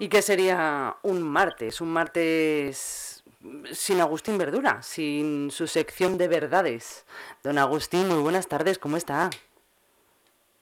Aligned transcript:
¿Y 0.00 0.08
qué 0.08 0.22
sería 0.22 0.96
un 1.02 1.22
martes? 1.22 1.80
Un 1.80 1.92
martes 1.92 3.24
sin 3.72 4.00
Agustín 4.00 4.38
Verdura, 4.38 4.80
sin 4.82 5.50
su 5.50 5.66
sección 5.66 6.18
de 6.18 6.28
verdades. 6.28 7.04
Don 7.42 7.58
Agustín, 7.58 8.08
muy 8.08 8.20
buenas 8.20 8.46
tardes, 8.46 8.78
¿cómo 8.78 8.96
está? 8.96 9.30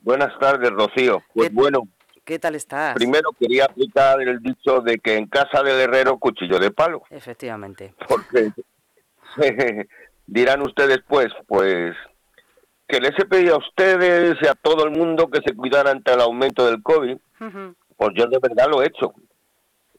Buenas 0.01 0.39
tardes, 0.39 0.71
Rocío. 0.71 1.23
Pues 1.35 1.53
bueno. 1.53 1.83
¿Qué 2.25 2.39
tal 2.39 2.55
estás? 2.55 2.95
Primero 2.95 3.31
quería 3.39 3.67
aplicar 3.67 4.21
el 4.21 4.41
dicho 4.41 4.81
de 4.81 4.99
que 4.99 5.17
en 5.17 5.27
casa 5.27 5.63
del 5.63 5.81
herrero 5.81 6.19
cuchillo 6.19 6.59
de 6.59 6.71
palo. 6.71 7.03
Efectivamente. 7.11 7.95
Porque 8.09 8.53
dirán 10.27 10.63
ustedes 10.63 11.01
pues, 11.07 11.29
pues 11.47 11.95
que 12.89 13.01
les 13.01 13.19
he 13.19 13.27
pedido 13.27 13.57
a 13.57 13.59
ustedes 13.59 14.37
y 14.41 14.47
a 14.47 14.55
todo 14.55 14.85
el 14.85 14.91
mundo 14.93 15.29
que 15.29 15.41
se 15.45 15.55
cuidaran 15.55 15.99
ante 15.99 16.13
el 16.15 16.21
aumento 16.21 16.67
del 16.67 16.83
COVID. 16.83 17.17
Pues 17.97 18.11
yo 18.15 18.27
de 18.27 18.39
verdad 18.39 18.69
lo 18.71 18.83
he 18.83 18.87
hecho. 18.87 19.13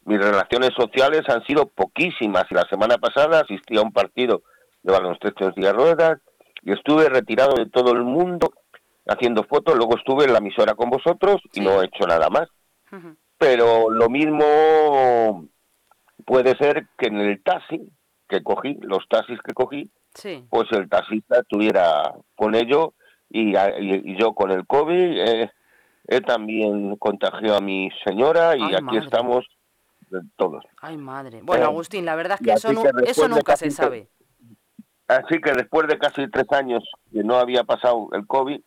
Mis 0.06 0.20
relaciones 0.20 0.72
sociales 0.78 1.24
han 1.28 1.44
sido 1.46 1.68
poquísimas 1.68 2.46
y 2.50 2.56
la 2.56 2.68
semana 2.70 2.98
pasada 2.98 3.42
asistí 3.42 3.78
a 3.78 3.82
un 3.82 3.92
partido 3.92 4.44
de 4.84 4.94
baloncesto 4.94 5.52
en 5.56 5.74
ruedas 5.74 6.20
y 6.62 6.72
estuve 6.72 7.10
retirado 7.10 7.56
de 7.56 7.70
todo 7.70 7.92
el 7.92 8.04
mundo 8.04 8.52
haciendo 9.06 9.44
fotos, 9.44 9.76
luego 9.76 9.98
estuve 9.98 10.26
en 10.26 10.34
la 10.34 10.40
emisora 10.40 10.76
con 10.76 10.90
vosotros 10.90 11.42
y 11.54 11.62
no 11.62 11.82
he 11.82 11.86
hecho 11.86 12.06
nada 12.08 12.30
más. 12.30 12.48
Pero 13.38 13.90
lo 13.90 14.10
mismo 14.10 15.48
puede 16.26 16.58
ser 16.58 16.88
que 16.98 17.08
en 17.08 17.18
el 17.18 17.44
taxi 17.44 17.90
que 18.28 18.44
cogí, 18.44 18.78
los 18.82 19.08
taxis 19.10 19.40
que 19.42 19.54
cogí, 19.54 19.90
pues 20.50 20.72
el 20.72 20.90
taxista 20.90 21.40
estuviera 21.40 22.14
con 22.36 22.56
ello 22.56 22.94
y, 23.30 23.54
yo 24.18 24.34
con 24.34 24.52
el 24.52 24.66
COVID. 24.66 25.18
Eh, 25.20 25.52
he 26.08 26.22
también 26.22 26.96
contagiado 26.96 27.58
a 27.58 27.62
mi 27.62 27.90
señora 28.06 28.56
y 28.56 28.74
aquí 28.74 28.98
estamos 28.98 29.46
todos. 30.36 30.64
Ay, 30.82 30.98
madre. 30.98 31.42
Bueno, 31.44 31.64
eh, 31.64 31.68
Agustín, 31.68 32.06
la 32.06 32.16
verdad 32.16 32.38
es 32.40 32.46
que 32.46 32.54
eso, 32.54 32.70
eso 33.06 33.28
nunca 33.28 33.58
se 33.58 33.72
sabe. 33.72 34.10
Así 35.08 35.40
que 35.42 35.52
después 35.54 35.88
de 35.88 35.98
casi 35.98 36.30
tres 36.30 36.52
años 36.52 36.84
que 37.12 37.24
no 37.24 37.36
había 37.36 37.64
pasado 37.64 38.10
el 38.12 38.28
COVID, 38.28 38.60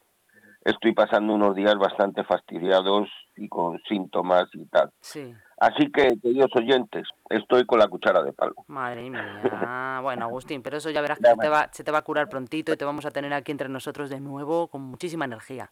estoy 0.65 0.93
pasando 0.93 1.35
unos 1.35 1.55
días 1.55 1.75
bastante 1.77 2.25
fastidiados 2.25 3.09
y 3.37 3.49
con 3.49 3.79
síntomas 3.89 4.45
y 4.55 4.65
tal. 4.67 4.91
Sí. 5.01 5.35
Así 5.59 5.91
que, 5.93 6.09
queridos 6.23 6.51
oyentes, 6.55 7.07
estoy 7.29 7.67
con 7.67 7.79
la 7.79 7.89
cuchara 7.89 8.23
de 8.23 8.33
palo. 8.33 8.55
Madre 8.67 9.11
mía. 9.11 10.01
bueno, 10.03 10.25
Agustín, 10.25 10.63
pero 10.63 10.79
eso 10.79 10.91
ya 10.91 11.03
verás 11.03 11.19
que 11.19 11.29
se 11.29 11.37
te, 11.37 11.49
va, 11.49 11.69
se 11.73 11.85
te 11.85 11.91
va 11.91 11.99
a 11.99 12.03
curar 12.03 12.29
prontito 12.29 12.73
y 12.73 12.77
te 12.77 12.85
vamos 12.85 13.05
a 13.05 13.11
tener 13.11 13.33
aquí 13.35 13.53
entre 13.53 13.69
nosotros 13.69 14.09
de 14.09 14.21
nuevo 14.21 14.69
con 14.69 14.83
muchísima 14.83 15.27
energía. 15.27 15.71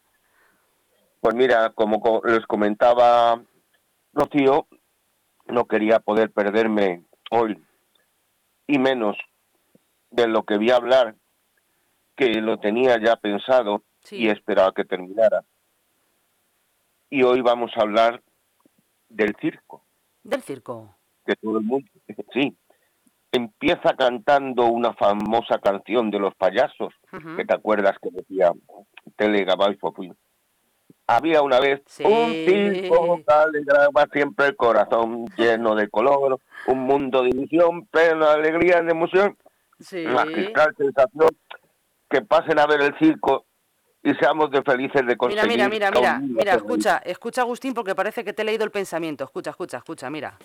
Pues 1.21 1.35
mira, 1.35 1.71
como 1.71 2.21
les 2.23 2.45
comentaba 2.45 3.41
Rocío, 4.13 4.67
no 5.47 5.65
quería 5.65 5.99
poder 5.99 6.31
perderme 6.31 7.03
hoy 7.31 7.61
y 8.67 8.79
menos 8.79 9.17
de 10.11 10.27
lo 10.27 10.43
que 10.43 10.55
a 10.71 10.75
hablar, 10.75 11.15
que 12.15 12.29
lo 12.41 12.59
tenía 12.59 12.97
ya 13.03 13.15
pensado 13.15 13.83
y 14.11 14.29
esperaba 14.29 14.71
que 14.73 14.85
terminara. 14.85 15.43
Y 17.09 17.23
hoy 17.23 17.41
vamos 17.41 17.71
a 17.75 17.81
hablar 17.81 18.21
del 19.09 19.35
circo. 19.41 19.83
¿Del 20.23 20.41
circo? 20.43 20.95
Que 21.25 21.35
todo 21.35 21.57
el 21.59 21.65
mundo, 21.65 21.89
sí. 22.33 22.55
Empieza 23.31 23.95
cantando 23.95 24.65
una 24.67 24.93
famosa 24.93 25.59
canción 25.59 26.09
de 26.09 26.19
los 26.19 26.33
payasos, 26.35 26.93
que 27.35 27.45
te 27.45 27.53
acuerdas 27.53 27.97
que 28.01 28.09
decía 28.09 28.51
Tele 29.15 29.45
Había 31.09 31.41
una 31.41 31.59
vez 31.59 31.81
un 32.03 32.31
circo 32.31 33.19
que 33.25 33.33
alegraba 33.33 34.07
siempre 34.13 34.45
el 34.45 34.55
corazón 34.55 35.25
lleno 35.37 35.73
de 35.73 35.89
color, 35.89 36.39
un 36.67 36.81
mundo 36.81 37.23
de 37.23 37.29
ilusión, 37.29 37.87
pleno 37.87 38.27
de 38.27 38.33
alegría 38.33 38.79
y 38.79 38.85
de 38.85 38.91
emoción. 38.91 39.35
Sí. 39.79 40.05
Magistral 40.05 40.75
sensación 40.77 41.29
que 42.11 42.21
pasen 42.21 42.59
a 42.59 42.67
ver 42.67 42.81
el 42.81 42.95
circo 42.99 43.47
y 44.03 44.13
seamos 44.13 44.51
de 44.51 44.61
felices 44.61 45.03
de 45.07 45.17
conseguir. 45.17 45.47
Mira, 45.47 45.67
mira, 45.67 45.89
mira, 45.89 45.99
mira, 45.99 46.19
mira, 46.19 46.53
escucha, 46.53 47.01
escucha 47.03 47.41
Agustín 47.41 47.73
porque 47.73 47.95
parece 47.95 48.23
que 48.23 48.31
te 48.31 48.43
he 48.43 48.45
leído 48.45 48.63
el 48.63 48.71
pensamiento. 48.71 49.23
Escucha, 49.23 49.49
escucha, 49.49 49.77
escucha, 49.77 50.11
mira. 50.11 50.37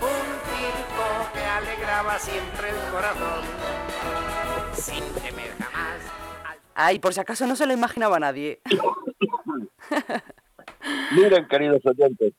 Un 0.00 0.08
circo 0.08 1.32
que 1.34 1.44
alegraba 1.44 2.18
siempre 2.18 2.70
el 2.70 2.90
corazón, 2.90 3.44
sin 4.72 5.04
temer 5.22 5.50
jamás. 5.58 6.00
Ay, 6.74 6.98
por 6.98 7.12
si 7.12 7.20
acaso 7.20 7.46
no 7.46 7.56
se 7.56 7.66
lo 7.66 7.74
imaginaba 7.74 8.18
nadie. 8.18 8.62
Miren, 11.16 11.46
queridos 11.48 11.84
oyentes, 11.84 12.34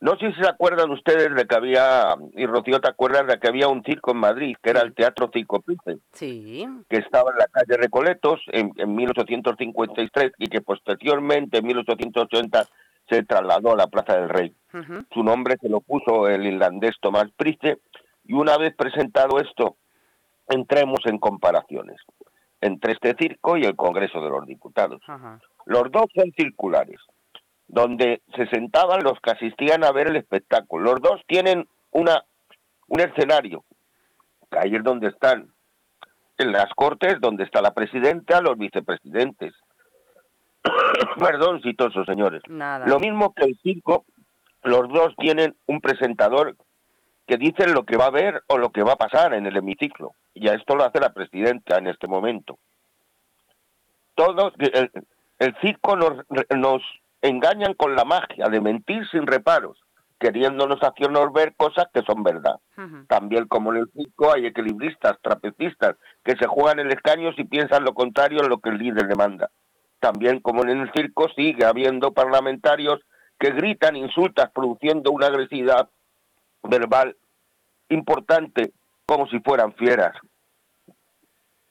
no 0.00 0.16
sé 0.16 0.32
si 0.32 0.42
se 0.42 0.48
acuerdan 0.48 0.90
ustedes 0.90 1.34
de 1.34 1.46
que 1.46 1.56
había, 1.56 2.14
y 2.34 2.46
Rocío 2.46 2.80
te 2.80 2.88
acuerdas 2.88 3.26
de 3.26 3.38
que 3.40 3.48
había 3.48 3.66
un 3.66 3.82
circo 3.82 4.12
en 4.12 4.18
Madrid, 4.18 4.56
que 4.62 4.70
era 4.70 4.82
el 4.82 4.94
Teatro 4.94 5.28
Circo 5.32 5.60
Price, 5.60 5.98
sí. 6.12 6.66
que 6.88 6.98
estaba 6.98 7.32
en 7.32 7.38
la 7.38 7.46
calle 7.48 7.76
Recoletos 7.76 8.40
en, 8.52 8.72
en 8.76 8.94
1853 8.94 10.32
y 10.38 10.46
que 10.46 10.60
posteriormente 10.60 11.58
en 11.58 11.66
1880 11.66 12.68
se 13.08 13.24
trasladó 13.24 13.72
a 13.72 13.76
la 13.76 13.86
Plaza 13.88 14.20
del 14.20 14.28
Rey. 14.28 14.54
Su 15.12 15.24
nombre 15.24 15.56
se 15.60 15.68
lo 15.68 15.80
puso 15.80 16.28
el 16.28 16.46
irlandés 16.46 16.94
Tomás 17.00 17.30
Price 17.36 17.80
y 18.24 18.34
una 18.34 18.56
vez 18.56 18.76
presentado 18.76 19.40
esto, 19.40 19.76
entremos 20.48 21.00
en 21.06 21.18
comparaciones 21.18 21.96
entre 22.60 22.92
este 22.92 23.14
circo 23.18 23.56
y 23.56 23.64
el 23.64 23.76
Congreso 23.76 24.20
de 24.20 24.30
los 24.30 24.46
Diputados. 24.46 25.00
Los 25.68 25.92
dos 25.92 26.06
son 26.14 26.32
circulares 26.32 26.98
donde 27.66 28.22
se 28.34 28.46
sentaban 28.46 29.02
los 29.02 29.20
que 29.20 29.32
asistían 29.32 29.84
a 29.84 29.92
ver 29.92 30.08
el 30.08 30.16
espectáculo. 30.16 30.92
Los 30.92 31.02
dos 31.02 31.20
tienen 31.26 31.68
una 31.90 32.24
un 32.86 33.00
escenario, 33.00 33.64
ahí 34.50 34.74
es 34.74 34.82
donde 34.82 35.08
están, 35.08 35.52
en 36.38 36.52
las 36.52 36.72
cortes, 36.74 37.20
donde 37.20 37.44
está 37.44 37.60
la 37.60 37.74
presidenta, 37.74 38.40
los 38.40 38.56
vicepresidentes. 38.56 39.52
Perdón, 41.18 41.60
citosos 41.60 42.06
señores. 42.06 42.40
Lo 42.48 42.98
mismo 42.98 43.34
que 43.34 43.44
el 43.44 43.58
circo, 43.62 44.06
los 44.62 44.88
dos 44.88 45.14
tienen 45.18 45.54
un 45.66 45.82
presentador 45.82 46.56
que 47.26 47.36
dice 47.36 47.68
lo 47.68 47.84
que 47.84 47.98
va 47.98 48.06
a 48.06 48.10
ver 48.10 48.42
o 48.46 48.56
lo 48.56 48.70
que 48.70 48.82
va 48.82 48.92
a 48.92 48.96
pasar 48.96 49.34
en 49.34 49.44
el 49.44 49.58
hemiciclo. 49.58 50.12
Y 50.32 50.48
a 50.48 50.54
esto 50.54 50.76
lo 50.76 50.84
hace 50.84 50.98
la 50.98 51.12
presidenta 51.12 51.76
en 51.76 51.88
este 51.88 52.06
momento. 52.06 52.58
Todos, 54.14 54.54
el, 55.38 55.54
circo 55.60 55.96
nos, 55.96 56.24
nos 56.56 56.82
engañan 57.22 57.74
con 57.74 57.94
la 57.94 58.04
magia 58.04 58.48
de 58.48 58.60
mentir 58.60 59.08
sin 59.10 59.26
reparos, 59.26 59.78
queriéndonos 60.18 60.82
hacernos 60.82 61.32
ver 61.32 61.54
cosas 61.56 61.86
que 61.92 62.02
son 62.02 62.22
verdad. 62.22 62.56
También 63.08 63.46
como 63.46 63.72
en 63.72 63.80
el 63.80 63.90
circo 63.92 64.32
hay 64.32 64.46
equilibristas, 64.46 65.18
trapecistas, 65.22 65.96
que 66.24 66.36
se 66.36 66.46
juegan 66.46 66.78
el 66.78 66.92
escaño 66.92 67.30
y 67.36 67.44
piensan 67.44 67.84
lo 67.84 67.94
contrario 67.94 68.40
a 68.40 68.48
lo 68.48 68.58
que 68.58 68.70
el 68.70 68.78
líder 68.78 69.06
demanda. 69.08 69.50
También 70.00 70.40
como 70.40 70.62
en 70.62 70.80
el 70.80 70.92
circo 70.92 71.28
sigue 71.34 71.64
habiendo 71.64 72.12
parlamentarios 72.12 73.00
que 73.38 73.50
gritan 73.50 73.96
insultas 73.96 74.50
produciendo 74.52 75.10
una 75.10 75.26
agresividad 75.26 75.88
verbal 76.62 77.16
importante 77.88 78.72
como 79.06 79.26
si 79.28 79.40
fueran 79.40 79.72
fieras. 79.74 80.16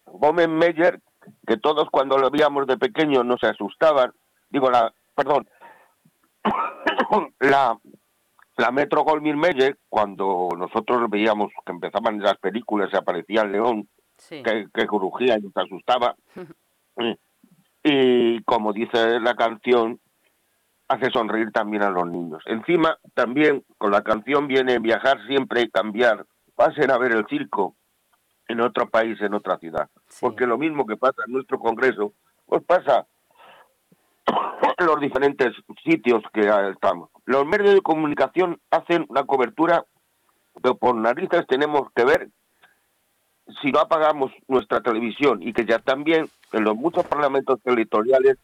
Gómez 0.06 0.48
Meyer, 0.48 1.00
que 1.46 1.58
todos 1.58 1.90
cuando 1.90 2.18
lo 2.18 2.30
veíamos 2.30 2.68
de 2.68 2.78
pequeño 2.78 3.24
nos 3.24 3.44
asustaban, 3.44 4.12
digo, 4.50 4.70
la, 4.70 4.94
perdón, 5.16 5.48
la, 7.40 7.78
la 8.58 8.72
Metro 8.72 9.04
Goldwyn 9.04 9.38
Mayer, 9.38 9.78
cuando 9.90 10.50
nosotros 10.58 11.10
veíamos 11.10 11.52
que 11.66 11.72
empezaban 11.72 12.20
las 12.20 12.38
películas 12.38 12.90
y 12.92 12.98
aparecía 12.98 13.42
el 13.42 13.52
león, 13.52 13.88
que, 14.30 14.68
que 14.74 14.88
crujía 14.88 15.38
y 15.38 15.42
nos 15.42 15.56
asustaba, 15.56 16.16
y 17.84 18.42
como 18.44 18.74
dice 18.74 19.20
la 19.20 19.36
canción, 19.36 20.00
hace 20.88 21.10
sonreír 21.12 21.52
también 21.52 21.84
a 21.84 21.90
los 21.90 22.08
niños. 22.08 22.44
Encima, 22.46 22.98
también 23.14 23.64
con 23.78 23.92
la 23.92 24.02
canción 24.02 24.48
viene 24.48 24.80
viajar 24.80 25.20
siempre 25.28 25.62
y 25.62 25.70
cambiar. 25.70 26.26
Pasen 26.56 26.92
a 26.92 26.98
ver 26.98 27.12
el 27.12 27.26
circo 27.28 27.77
en 28.48 28.62
otro 28.62 28.90
país, 28.90 29.20
en 29.22 29.34
otra 29.34 29.58
ciudad. 29.58 29.90
Porque 30.20 30.46
lo 30.46 30.58
mismo 30.58 30.86
que 30.86 30.98
pasa 30.98 31.24
en 31.26 31.34
nuestro 31.34 31.60
Congreso, 31.60 32.14
pues 32.46 32.64
pasa 32.64 33.06
los 34.86 35.00
diferentes 35.00 35.54
sitios 35.84 36.24
que 36.34 36.50
estamos. 36.72 37.10
Los 37.26 37.46
medios 37.46 37.74
de 37.74 37.82
comunicación 37.82 38.60
hacen 38.72 39.06
una 39.10 39.26
cobertura 39.26 39.84
que 40.64 40.74
por 40.74 40.96
narices 40.96 41.46
tenemos 41.48 41.90
que 41.96 42.06
ver 42.06 42.30
si 43.62 43.72
no 43.72 43.80
apagamos 43.80 44.32
nuestra 44.48 44.82
televisión 44.82 45.42
y 45.42 45.54
que 45.54 45.66
ya 45.66 45.80
también 45.80 46.30
en 46.52 46.64
los 46.64 46.76
muchos 46.76 47.06
parlamentos 47.06 47.62
territoriales 47.62 48.38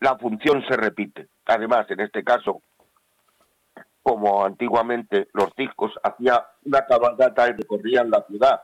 la 0.00 0.16
función 0.18 0.64
se 0.66 0.76
repite. 0.76 1.28
Además, 1.46 1.90
en 1.90 2.00
este 2.00 2.24
caso, 2.24 2.60
como 4.02 4.44
antiguamente 4.44 5.28
los 5.32 5.50
circos 5.56 5.92
hacían 6.02 6.40
una 6.64 6.84
cabalgata 6.84 7.48
y 7.48 7.52
recorrían 7.52 8.10
la 8.10 8.22
ciudad 8.26 8.60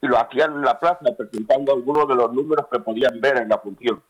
y 0.00 0.06
lo 0.06 0.18
hacían 0.18 0.54
en 0.54 0.62
la 0.62 0.78
plaza 0.78 1.04
presentando 1.16 1.72
algunos 1.72 2.08
de 2.08 2.14
los 2.14 2.32
números 2.32 2.66
que 2.70 2.78
podían 2.80 3.20
ver 3.20 3.38
en 3.38 3.48
la 3.48 3.58
función 3.58 4.02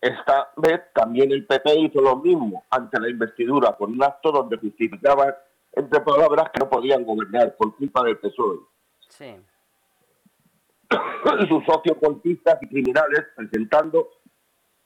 esta 0.00 0.50
vez 0.56 0.80
también 0.94 1.30
el 1.30 1.46
PP 1.46 1.74
hizo 1.78 2.00
lo 2.00 2.16
mismo 2.16 2.64
ante 2.70 2.98
la 2.98 3.10
investidura 3.10 3.76
con 3.76 3.92
un 3.92 4.02
acto 4.02 4.32
donde 4.32 4.56
justificaban, 4.56 5.34
entre 5.72 6.00
palabras, 6.00 6.50
que 6.52 6.60
no 6.60 6.70
podían 6.70 7.04
gobernar 7.04 7.54
por 7.56 7.76
culpa 7.76 8.02
del 8.04 8.16
PSOE. 8.18 8.60
Sí. 9.08 9.36
y 11.40 11.46
sus 11.48 11.64
socios 11.66 11.98
golpistas 12.00 12.58
y 12.62 12.68
criminales 12.68 13.26
presentando 13.36 14.08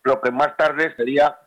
lo 0.03 0.21
que 0.21 0.31
más 0.33 0.57
tarde 0.57 0.95
sería 0.97 1.39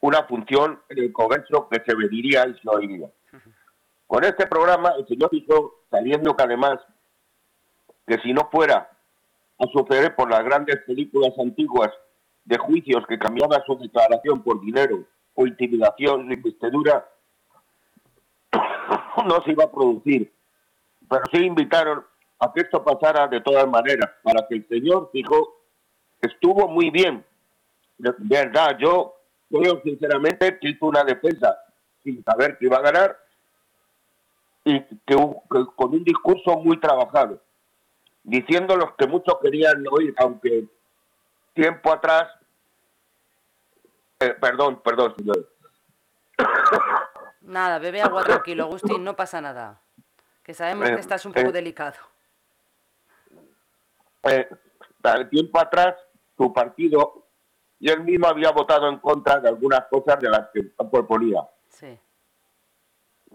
una 0.00 0.22
función 0.24 0.80
en 0.90 0.98
el 0.98 1.12
Congreso 1.12 1.68
que 1.70 1.82
se 1.84 1.96
mediría 1.96 2.46
y 2.46 2.54
se 2.58 2.68
oiría. 2.68 3.10
Con 4.06 4.24
este 4.24 4.46
programa, 4.46 4.94
el 4.98 5.06
señor 5.06 5.30
hizo, 5.32 5.80
sabiendo 5.90 6.36
que 6.36 6.42
además, 6.42 6.78
que 8.06 8.18
si 8.18 8.32
no 8.32 8.48
fuera 8.50 8.88
a 9.58 9.66
suceder 9.72 10.14
por 10.14 10.30
las 10.30 10.44
grandes 10.44 10.76
películas 10.86 11.32
antiguas 11.38 11.90
de 12.44 12.56
juicios 12.58 13.04
que 13.08 13.18
cambiaban 13.18 13.62
su 13.66 13.76
declaración 13.76 14.42
por 14.42 14.60
dinero 14.60 15.04
o 15.34 15.46
intimidación 15.46 16.28
o 16.28 16.32
investidura, 16.32 17.08
no 19.26 19.42
se 19.44 19.50
iba 19.50 19.64
a 19.64 19.72
producir. 19.72 20.32
Pero 21.08 21.22
sí 21.32 21.38
invitaron 21.38 22.04
a 22.38 22.52
que 22.52 22.60
esto 22.60 22.84
pasara 22.84 23.26
de 23.26 23.40
todas 23.40 23.66
maneras, 23.66 24.10
para 24.22 24.46
que 24.46 24.56
el 24.56 24.68
señor 24.68 25.10
dijo, 25.12 25.62
estuvo 26.20 26.68
muy 26.68 26.90
bien. 26.90 27.24
De 27.98 28.12
verdad, 28.18 28.76
yo 28.78 29.14
creo 29.50 29.80
sinceramente 29.82 30.58
que 30.60 30.68
hizo 30.68 30.86
una 30.86 31.02
defensa 31.02 31.58
sin 32.04 32.22
saber 32.22 32.56
que 32.58 32.66
iba 32.66 32.76
a 32.76 32.82
ganar 32.82 33.25
y 34.66 34.80
que, 34.82 34.96
que 35.14 35.66
con 35.76 35.92
un 35.94 36.02
discurso 36.02 36.56
muy 36.58 36.78
trabajado, 36.80 37.40
diciendo 38.24 38.76
los 38.76 38.94
que 38.96 39.06
muchos 39.06 39.36
querían 39.40 39.84
oír, 39.88 40.12
aunque 40.18 40.64
tiempo 41.54 41.92
atrás, 41.92 42.28
eh, 44.18 44.34
perdón, 44.40 44.82
perdón, 44.82 45.14
señor. 45.16 45.48
Nada, 47.42 47.78
bebe 47.78 48.02
agua 48.02 48.24
tranquilo, 48.24 48.64
Agustín, 48.64 49.04
no 49.04 49.14
pasa 49.14 49.40
nada. 49.40 49.80
Que 50.42 50.52
sabemos 50.52 50.88
que 50.88 50.94
Eh, 50.94 50.98
estás 50.98 51.24
un 51.26 51.32
poco 51.32 51.50
eh. 51.50 51.52
delicado. 51.52 51.94
eh, 54.24 54.48
tiempo 55.30 55.60
atrás 55.60 55.94
su 56.36 56.52
partido 56.52 57.24
y 57.78 57.88
él 57.88 58.02
mismo 58.02 58.26
había 58.26 58.50
votado 58.50 58.88
en 58.88 58.98
contra 58.98 59.38
de 59.38 59.48
algunas 59.48 59.86
cosas 59.88 60.18
de 60.18 60.28
las 60.28 60.48
que 60.52 60.64
proponía, 60.90 61.46
Sí. 61.68 61.96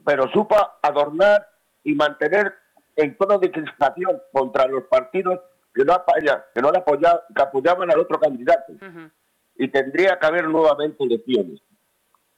Pero 0.06 0.30
supo 0.32 0.56
adornar 0.82 1.48
y 1.84 1.94
mantener 1.96 2.54
en 2.96 3.18
tono 3.18 3.38
de 3.40 3.52
crispación 3.52 4.22
contra 4.32 4.68
los 4.68 4.84
partidos 4.86 5.40
que 5.74 5.84
no, 5.86 5.94
apoya- 5.94 6.46
que 6.54 6.62
no 6.62 6.72
le 6.72 6.80
apoya- 6.80 7.22
que 7.34 7.42
apoyaban 7.42 7.90
al 7.92 8.00
otro 8.00 8.20
candidato 8.20 8.74
y 9.56 9.68
tendría 9.70 10.20
que 10.20 10.26
haber 10.28 10.48
nuevamente 10.48 11.04
elecciones. 11.04 11.62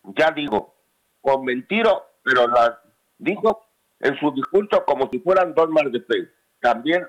Ya 0.04 0.32
digo, 0.32 0.76
con 1.22 1.44
mentiro, 1.46 2.06
pero 2.24 2.48
las 2.48 2.72
dijo 3.18 3.66
en 4.00 4.18
su 4.20 4.32
discurso 4.32 4.84
como 4.86 5.10
si 5.10 5.20
fueran 5.20 5.54
dogmas 5.54 5.92
de 5.92 6.02
fe. 6.02 6.30
También 6.60 7.08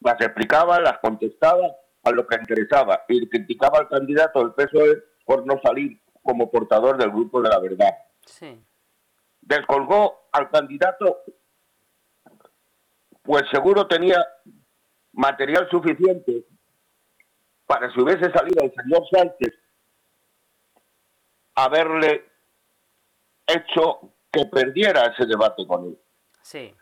las 0.00 0.20
explicaba, 0.20 0.80
las 0.80 0.98
contestaba 0.98 1.66
a 2.04 2.10
lo 2.10 2.26
que 2.26 2.36
interesaba 2.36 3.04
y 3.08 3.28
criticaba 3.28 3.78
al 3.78 3.88
candidato 3.88 4.40
del 4.40 4.52
PSOE 4.54 5.02
por 5.24 5.46
no 5.46 5.60
salir 5.62 6.00
como 6.22 6.50
portador 6.50 6.96
del 6.98 7.10
grupo 7.10 7.40
de 7.40 7.48
la 7.48 7.58
verdad. 7.60 7.94
Sí. 8.26 8.60
Descolgó 9.42 10.22
al 10.32 10.50
candidato, 10.50 11.18
pues 13.22 13.42
seguro 13.52 13.86
tenía 13.86 14.24
material 15.12 15.68
suficiente 15.70 16.44
para 17.66 17.92
si 17.92 18.00
hubiese 18.00 18.30
salido 18.32 18.62
el 18.64 18.72
señor 18.74 19.02
Sánchez 19.10 19.54
haberle 21.54 22.24
hecho 23.46 24.00
que 24.30 24.46
perdiera 24.46 25.06
ese 25.06 25.26
debate 25.26 25.66
con 25.66 25.86
él. 25.86 25.98
Sí. 26.42 26.74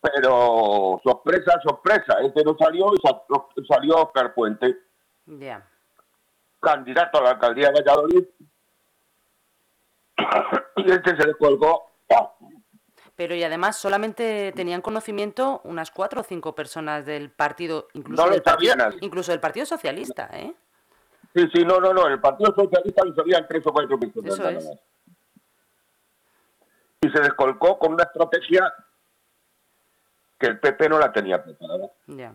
Pero 0.00 1.00
sorpresa, 1.04 1.60
sorpresa, 1.62 2.20
este 2.22 2.42
no 2.44 2.56
salió 2.58 2.86
y 2.94 2.98
sa- 3.06 3.22
salió 3.68 3.96
Oscar 3.96 4.32
Puente, 4.32 4.76
Ya. 5.26 5.66
candidato 6.60 7.18
a 7.18 7.22
la 7.22 7.30
alcaldía 7.30 7.70
de 7.70 7.82
Valladolid, 7.82 8.24
y 10.76 10.90
este 10.90 11.16
se 11.16 11.26
le 11.26 11.34
colgó. 11.34 11.90
Pero 13.16 13.34
y 13.34 13.42
además 13.42 13.76
solamente 13.76 14.52
tenían 14.54 14.82
conocimiento 14.82 15.62
unas 15.64 15.90
cuatro 15.90 16.20
o 16.20 16.24
cinco 16.24 16.54
personas 16.54 17.06
del 17.06 17.30
partido, 17.30 17.88
incluso, 17.94 18.22
No 18.22 18.30
del, 18.30 18.42
partido, 18.42 18.74
incluso 19.00 19.32
del 19.32 19.40
Partido 19.40 19.64
Socialista, 19.64 20.28
¿eh? 20.32 20.54
Sí, 21.34 21.48
sí, 21.54 21.64
no, 21.64 21.80
no, 21.80 21.94
no, 21.94 22.06
el 22.08 22.20
Partido 22.20 22.54
Socialista 22.54 23.04
lo 23.04 23.14
sabían 23.14 23.46
tres 23.48 23.66
o 23.66 23.72
cuatro 23.72 23.98
personas. 23.98 24.64
Eso 24.64 24.70
es. 24.70 24.80
Y 27.00 27.08
se 27.10 27.20
descolcó 27.20 27.78
con 27.78 27.94
una 27.94 28.04
estrategia 28.04 28.72
que 30.38 30.46
el 30.46 30.60
PP 30.60 30.88
no 30.90 30.98
la 30.98 31.12
tenía 31.12 31.42
preparada. 31.42 31.90
Ya. 32.06 32.34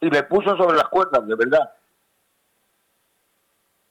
y 0.00 0.10
le 0.10 0.22
puso 0.24 0.56
sobre 0.56 0.76
las 0.76 0.88
cuerdas, 0.88 1.26
de 1.26 1.34
verdad. 1.34 1.72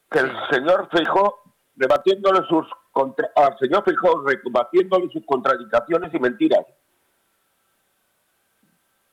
Que 0.09 0.19
el 0.19 0.31
señor 0.51 0.87
Feijó, 0.91 1.41
debatiéndole 1.73 2.47
sus 2.47 2.67
contra 2.95 3.29
al 3.35 3.57
señor 3.59 3.83
Feijó, 3.83 4.23
rebatiéndole 4.25 5.11
sus 5.11 5.25
contradicciones 5.25 6.13
y 6.13 6.19
mentiras. 6.19 6.65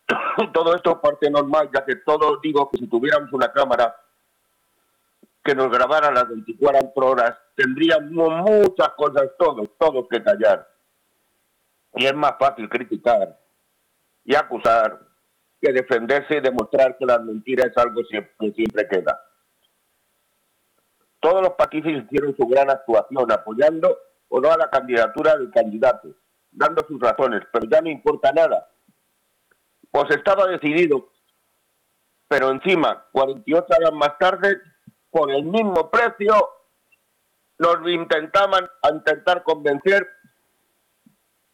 Todo 0.55 0.76
esto 0.76 1.00
parte 1.00 1.29
normal, 1.29 1.69
ya 1.75 1.84
que 1.84 1.96
todos 1.96 2.40
digo 2.40 2.70
que 2.70 2.79
si 2.79 2.87
tuviéramos 2.87 3.32
una 3.32 3.50
cámara 3.50 3.96
que 5.43 5.56
nos 5.56 5.69
grabara 5.69 6.12
las 6.12 6.29
24 6.29 6.93
horas, 6.94 7.37
tendríamos 7.56 8.31
muchas 8.49 8.90
cosas 8.90 9.31
todos, 9.37 9.69
todos 9.76 10.06
que 10.08 10.23
callar. 10.23 10.69
Y 11.96 12.06
es 12.06 12.14
más 12.14 12.35
fácil 12.38 12.69
criticar 12.69 13.37
y 14.25 14.37
acusar 14.37 15.00
que 15.61 15.73
defenderse 15.73 16.37
y 16.37 16.40
demostrar 16.40 16.96
que 16.96 17.05
la 17.05 17.19
mentira 17.19 17.67
es 17.67 17.76
algo 17.76 18.00
que 18.08 18.52
siempre 18.52 18.87
queda. 18.87 19.20
Todos 21.22 21.40
los 21.40 21.52
partidos 21.52 22.02
hicieron 22.02 22.36
su 22.36 22.48
gran 22.48 22.69
actuación 22.69 23.30
apoyando 23.30 23.96
o 24.28 24.40
no 24.40 24.50
a 24.50 24.56
la 24.56 24.69
candidatura 24.69 25.36
del 25.36 25.52
candidato, 25.52 26.08
dando 26.50 26.84
sus 26.88 27.00
razones, 27.00 27.42
pero 27.52 27.64
ya 27.70 27.80
no 27.80 27.88
importa 27.88 28.32
nada. 28.32 28.69
Pues 29.92 30.10
estaba 30.10 30.48
decidido, 30.48 31.12
pero 32.26 32.50
encima, 32.50 33.06
48 33.12 33.66
horas 33.69 33.92
más 33.92 34.19
tarde, 34.19 34.60
por 35.10 35.30
el 35.30 35.44
mismo 35.44 35.88
precio, 35.92 36.34
nos 37.56 37.88
intentaban 37.88 38.68
a 38.82 38.90
intentar 38.90 39.44
convencer 39.44 40.04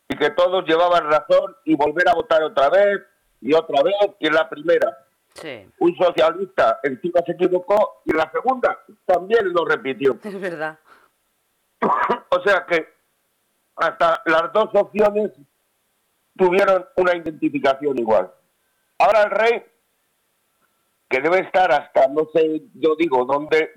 y 0.08 0.16
que 0.16 0.30
todos 0.30 0.64
llevaban 0.64 1.10
razón 1.10 1.54
y 1.66 1.74
volver 1.74 2.08
a 2.08 2.14
votar 2.14 2.42
otra 2.42 2.70
vez 2.70 3.02
y 3.42 3.52
otra 3.52 3.82
vez 3.82 3.94
y 4.18 4.30
la 4.30 4.48
primera 4.48 5.07
Sí. 5.40 5.70
un 5.78 5.96
socialista 5.96 6.80
encima 6.82 7.20
se 7.24 7.32
equivocó 7.32 8.02
y 8.04 8.10
en 8.10 8.16
la 8.18 8.30
segunda 8.30 8.78
también 9.06 9.52
lo 9.52 9.64
repitió. 9.64 10.18
Es 10.24 10.40
verdad. 10.40 10.78
o 11.80 12.40
sea 12.44 12.66
que 12.66 12.88
hasta 13.76 14.22
las 14.26 14.52
dos 14.52 14.68
opciones 14.74 15.30
tuvieron 16.36 16.84
una 16.96 17.16
identificación 17.16 17.96
igual. 17.98 18.32
Ahora 18.98 19.22
el 19.22 19.30
rey, 19.30 19.62
que 21.08 21.20
debe 21.20 21.38
estar 21.40 21.70
hasta, 21.72 22.08
no 22.08 22.28
sé, 22.34 22.62
yo 22.74 22.96
digo, 22.96 23.24
dónde 23.24 23.72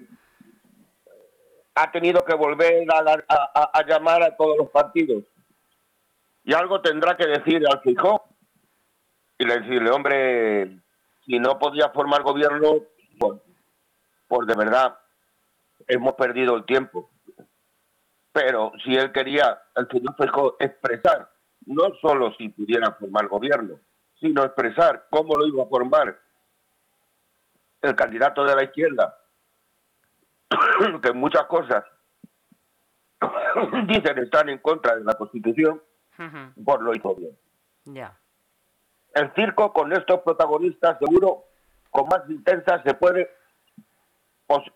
ha 1.75 1.91
tenido 1.91 2.23
que 2.25 2.33
volver 2.35 2.85
a, 2.91 3.01
la- 3.03 3.23
a 3.27 3.85
llamar 3.85 4.23
a 4.23 4.35
todos 4.35 4.57
los 4.57 4.69
partidos. 4.69 5.23
Y 6.43 6.53
algo 6.53 6.81
tendrá 6.81 7.15
que 7.15 7.27
decir 7.27 7.63
al 7.71 7.81
Fijó 7.81 8.23
y 9.37 9.45
le 9.45 9.59
decirle, 9.59 9.91
hombre, 9.91 10.79
si 11.31 11.39
no 11.39 11.57
podía 11.57 11.89
formar 11.91 12.23
gobierno, 12.23 12.81
pues, 13.17 13.39
pues 14.27 14.47
de 14.47 14.53
verdad 14.53 14.99
hemos 15.87 16.13
perdido 16.15 16.57
el 16.57 16.65
tiempo. 16.65 17.09
Pero 18.33 18.73
si 18.83 18.95
él 18.95 19.13
quería, 19.13 19.61
el 19.77 19.87
señor 19.87 20.13
Feijóo, 20.17 20.57
expresar, 20.59 21.31
no 21.67 21.83
solo 22.01 22.33
si 22.33 22.49
pudiera 22.49 22.91
formar 22.95 23.29
gobierno, 23.29 23.79
sino 24.19 24.43
expresar 24.43 25.07
cómo 25.09 25.35
lo 25.35 25.47
iba 25.47 25.63
a 25.63 25.67
formar 25.67 26.19
el 27.81 27.95
candidato 27.95 28.43
de 28.43 28.55
la 28.55 28.63
izquierda, 28.65 29.17
que 31.01 31.13
muchas 31.13 31.45
cosas 31.45 31.85
dicen 33.87 34.19
están 34.19 34.49
en 34.49 34.57
contra 34.57 34.97
de 34.97 35.05
la 35.05 35.13
Constitución, 35.13 35.81
Ujú. 36.19 36.63
pues 36.65 36.81
lo 36.81 36.93
hizo 36.93 37.15
bien. 37.15 37.37
Ya. 37.85 38.20
El 39.13 39.33
circo 39.35 39.73
con 39.73 39.91
estos 39.93 40.21
protagonistas, 40.21 40.97
seguro, 40.99 41.45
con 41.89 42.07
más 42.07 42.21
intensa 42.29 42.81
se 42.83 42.93
puede 42.93 43.29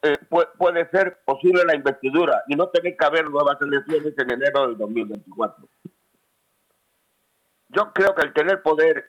eh, 0.04 0.18
pu- 0.30 0.50
puede 0.58 0.89
ser 0.89 1.20
posible 1.25 1.63
la 1.65 1.75
investidura 1.75 2.44
y 2.48 2.56
no 2.56 2.68
tener 2.70 2.96
que 2.96 3.06
haber 3.06 3.30
nuevas 3.30 3.58
elecciones 3.62 4.13
en 4.18 4.32
enero 4.32 4.68
del 4.68 4.77
2024. 4.77 5.68
Yo 7.70 7.92
creo 7.94 8.15
que 8.15 8.22
el 8.22 8.34
tener 8.34 8.62
poder 8.62 9.06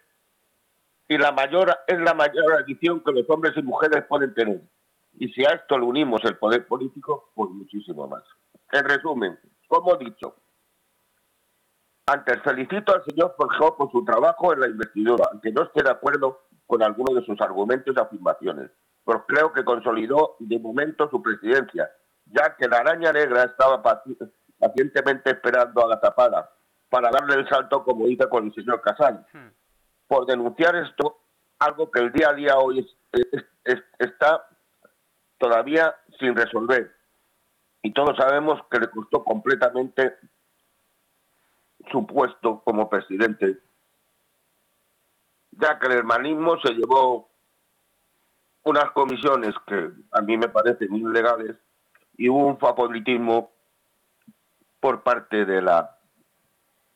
y 1.08 1.18
la 1.18 1.30
mayor 1.32 1.76
es 1.86 1.98
la 2.00 2.14
mayor 2.14 2.52
adicción 2.54 3.00
que 3.04 3.12
los 3.12 3.28
hombres 3.30 3.52
y 3.56 3.62
mujeres 3.62 4.04
pueden 4.08 4.34
tener. 4.34 4.60
Y 5.18 5.28
si 5.32 5.44
a 5.44 5.50
esto 5.50 5.78
le 5.78 5.84
unimos 5.86 6.20
el 6.24 6.36
poder 6.36 6.66
político, 6.66 7.30
pues 7.34 7.48
muchísimo 7.50 8.08
más. 8.08 8.24
En 8.72 8.84
resumen, 8.84 9.38
como 9.68 9.94
dicho, 9.96 10.34
antes 12.06 12.40
felicito 12.42 12.94
al 12.94 13.04
señor 13.04 13.34
Forjó 13.36 13.76
por 13.76 13.90
su 13.90 14.04
trabajo 14.04 14.52
en 14.52 14.60
la 14.60 14.68
investidura, 14.68 15.26
aunque 15.32 15.52
no 15.52 15.62
esté 15.64 15.82
de 15.82 15.90
acuerdo 15.90 16.40
con 16.66 16.82
algunos 16.82 17.14
de 17.14 17.24
sus 17.24 17.40
argumentos 17.40 17.94
y 17.96 18.00
afirmaciones, 18.00 18.70
pero 19.04 19.24
creo 19.26 19.52
que 19.52 19.64
consolidó 19.64 20.36
de 20.38 20.58
momento 20.58 21.08
su 21.10 21.22
presidencia, 21.22 21.90
ya 22.26 22.56
que 22.56 22.68
la 22.68 22.78
araña 22.78 23.12
negra 23.12 23.44
estaba 23.44 23.82
pacientemente 23.82 25.30
esperando 25.30 25.84
a 25.84 25.88
la 25.88 26.00
tapada 26.00 26.50
para 26.88 27.10
darle 27.10 27.36
el 27.36 27.48
salto 27.48 27.84
como 27.84 28.06
hizo 28.08 28.28
con 28.28 28.46
el 28.46 28.54
señor 28.54 28.80
Casal. 28.80 29.26
Hmm. 29.32 29.48
Por 30.06 30.26
denunciar 30.26 30.76
esto, 30.76 31.18
algo 31.58 31.90
que 31.90 32.00
el 32.00 32.12
día 32.12 32.30
a 32.30 32.34
día 32.34 32.56
hoy 32.56 32.86
está 33.98 34.46
todavía 35.38 35.94
sin 36.18 36.34
resolver. 36.34 36.92
Y 37.82 37.92
todos 37.92 38.16
sabemos 38.16 38.60
que 38.70 38.78
le 38.78 38.88
costó 38.88 39.22
completamente 39.24 40.16
su 41.90 42.06
puesto 42.06 42.60
como 42.64 42.88
presidente, 42.88 43.58
ya 45.52 45.78
que 45.78 45.86
el 45.86 45.92
hermanismo 45.92 46.58
se 46.60 46.72
llevó 46.74 47.28
unas 48.64 48.90
comisiones 48.90 49.54
que 49.66 49.90
a 50.10 50.20
mí 50.20 50.36
me 50.36 50.48
parecen 50.48 50.94
ilegales 50.94 51.56
y 52.16 52.28
hubo 52.28 52.46
un 52.46 52.58
favoritismo 52.58 53.50
por 54.80 55.02
parte 55.02 55.44
de 55.44 55.62
la, 55.62 55.98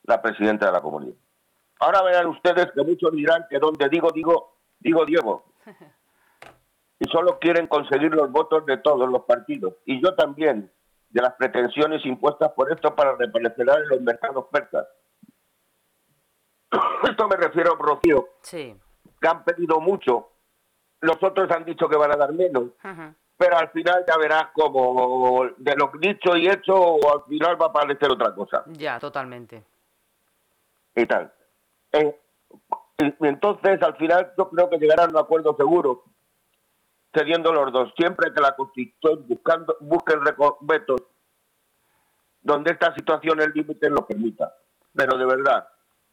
la 0.04 0.20
presidenta 0.20 0.66
de 0.66 0.72
la 0.72 0.80
comunidad. 0.80 1.16
Ahora 1.78 2.02
verán 2.02 2.26
ustedes 2.26 2.70
que 2.72 2.82
muchos 2.82 3.12
dirán 3.12 3.46
que 3.48 3.58
donde 3.58 3.88
digo, 3.88 4.10
digo, 4.12 4.56
digo 4.78 5.04
Diego. 5.04 5.44
Y 7.02 7.10
solo 7.10 7.38
quieren 7.38 7.66
conseguir 7.66 8.12
los 8.12 8.30
votos 8.30 8.66
de 8.66 8.76
todos 8.76 9.08
los 9.08 9.22
partidos. 9.22 9.72
Y 9.86 10.02
yo 10.02 10.14
también, 10.16 10.70
de 11.10 11.22
las 11.22 11.34
pretensiones 11.34 12.04
impuestas 12.06 12.52
por 12.52 12.72
esto 12.72 12.94
para 12.94 13.14
reaparecer 13.16 13.68
en 13.68 13.88
los 13.88 14.00
mercados 14.00 14.46
persas. 14.50 14.86
Esto 17.08 17.28
me 17.28 17.36
refiero 17.36 17.74
a 17.74 17.76
Rocío, 17.76 18.28
sí. 18.42 18.76
que 19.20 19.28
han 19.28 19.44
pedido 19.44 19.80
mucho, 19.80 20.30
los 21.00 21.22
otros 21.22 21.50
han 21.50 21.64
dicho 21.64 21.88
que 21.88 21.96
van 21.96 22.12
a 22.12 22.16
dar 22.16 22.32
menos, 22.32 22.70
pero 23.36 23.56
al 23.56 23.70
final 23.70 24.04
ya 24.06 24.16
verás 24.18 24.48
como 24.52 25.46
de 25.56 25.74
lo 25.74 25.90
dicho 25.98 26.36
y 26.36 26.48
hecho, 26.48 26.94
al 27.12 27.24
final 27.26 27.60
va 27.60 27.66
a 27.66 27.72
parecer 27.72 28.10
otra 28.10 28.34
cosa. 28.34 28.64
Ya, 28.66 28.98
totalmente. 28.98 29.64
Y 30.94 31.06
tal. 31.06 31.32
Eh, 31.92 32.20
entonces, 32.98 33.82
al 33.82 33.96
final, 33.96 34.32
yo 34.36 34.50
creo 34.50 34.68
que 34.68 34.78
llegarán 34.78 35.08
a 35.08 35.12
un 35.12 35.24
acuerdo 35.24 35.56
seguro, 35.56 36.04
cediendo 37.12 37.52
los 37.52 37.72
dos, 37.72 37.92
siempre 37.96 38.32
que 38.32 38.40
la 38.40 38.54
Constitución 38.54 39.24
buscando, 39.26 39.76
busque 39.80 40.14
el 40.14 40.20
vetos 40.60 41.02
donde 42.42 42.72
esta 42.72 42.94
situación, 42.94 43.40
el 43.40 43.52
límite 43.52 43.90
lo 43.90 44.06
permita. 44.06 44.54
Pero 44.94 45.18
de 45.18 45.26
verdad, 45.26 45.68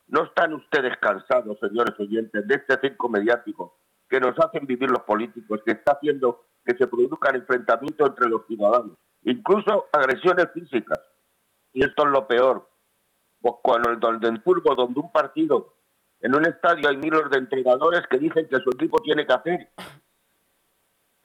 ¿no 0.07 0.23
están 0.23 0.53
ustedes 0.53 0.97
cansados, 0.97 1.57
señores 1.59 1.97
oyentes, 1.99 2.47
de 2.47 2.55
este 2.55 2.79
circo 2.81 3.09
mediático 3.09 3.77
que 4.09 4.19
nos 4.19 4.37
hacen 4.39 4.65
vivir 4.65 4.89
los 4.89 5.01
políticos, 5.03 5.61
que 5.65 5.73
está 5.73 5.93
haciendo 5.93 6.45
que 6.65 6.75
se 6.77 6.87
produzcan 6.87 7.35
enfrentamientos 7.35 8.09
entre 8.09 8.29
los 8.29 8.45
ciudadanos, 8.45 8.97
incluso 9.23 9.87
agresiones 9.91 10.49
físicas? 10.53 10.99
Y 11.73 11.83
esto 11.83 12.05
es 12.05 12.11
lo 12.11 12.27
peor. 12.27 12.69
Pues 13.39 13.55
cuando 13.61 13.89
el, 13.89 14.41
fútbol, 14.41 14.75
donde 14.75 14.99
un 14.99 15.11
partido, 15.11 15.75
en 16.19 16.35
un 16.35 16.45
estadio 16.45 16.89
hay 16.89 16.97
miles 16.97 17.29
de 17.29 17.37
entrenadores 17.37 18.01
que 18.09 18.17
dicen 18.17 18.47
que 18.49 18.57
su 18.57 18.69
equipo 18.71 18.97
tiene 18.99 19.25
que 19.25 19.33
hacer 19.33 19.69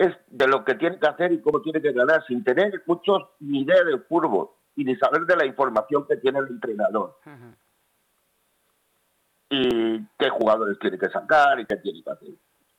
es 0.02 0.16
de 0.28 0.46
lo 0.46 0.64
que 0.64 0.74
tiene 0.74 0.98
que 0.98 1.06
hacer 1.06 1.32
y 1.32 1.40
cómo 1.40 1.60
tiene 1.60 1.80
que 1.80 1.92
ganar, 1.92 2.24
sin 2.26 2.42
tener 2.44 2.82
muchos 2.86 3.22
ni 3.40 3.62
idea 3.62 3.82
del 3.84 4.02
fútbol 4.04 4.50
y 4.76 4.84
ni 4.84 4.96
saber 4.96 5.22
de 5.22 5.36
la 5.36 5.46
información 5.46 6.06
que 6.06 6.16
tiene 6.16 6.38
el 6.40 6.48
entrenador. 6.48 7.18
Y 9.50 10.00
qué 10.18 10.30
jugadores 10.30 10.78
tiene 10.78 10.98
que 10.98 11.08
sacar 11.10 11.60
y 11.60 11.66
qué 11.66 11.76
tiene 11.76 12.02
que 12.02 12.10
hacer. 12.10 12.28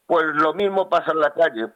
Pues 0.06 0.25
lo 0.36 0.53
mismo 0.53 0.89
pasa 0.89 1.12
en 1.12 1.20
la 1.20 1.34
calle. 1.34 1.72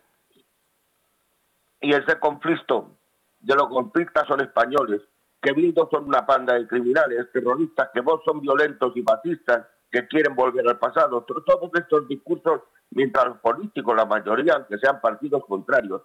Y 1.81 1.93
ese 1.93 2.19
conflicto 2.19 2.97
de 3.39 3.55
los 3.55 3.67
conflictos 3.67 4.27
son 4.27 4.41
españoles, 4.41 5.01
que 5.41 5.53
Bildo 5.53 5.87
son 5.91 6.05
una 6.05 6.25
panda 6.25 6.55
de 6.55 6.67
criminales, 6.67 7.31
terroristas, 7.31 7.89
que 7.93 8.01
vos 8.01 8.21
son 8.25 8.41
violentos 8.41 8.91
y 8.95 9.03
fascistas, 9.03 9.67
que 9.91 10.07
quieren 10.07 10.35
volver 10.35 10.67
al 10.67 10.79
pasado. 10.79 11.23
Todos 11.23 11.71
estos 11.75 12.07
discursos 12.07 12.61
mientras 12.91 13.27
los 13.27 13.37
políticos, 13.39 13.95
la 13.95 14.05
mayoría, 14.05 14.53
aunque 14.55 14.77
sean 14.77 15.01
partidos 15.01 15.45
contrarios, 15.45 16.01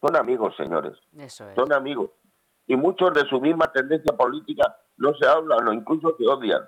son 0.00 0.16
amigos, 0.16 0.54
señores. 0.56 0.96
Son 1.54 1.72
amigos. 1.72 2.10
Y 2.66 2.76
muchos 2.76 3.12
de 3.14 3.22
su 3.28 3.40
misma 3.40 3.72
tendencia 3.72 4.16
política 4.16 4.76
no 4.96 5.14
se 5.14 5.26
hablan 5.26 5.66
o 5.66 5.72
incluso 5.72 6.14
se 6.16 6.26
odian. 6.26 6.62